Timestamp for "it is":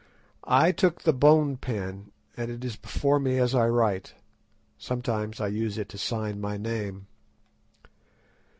2.49-2.75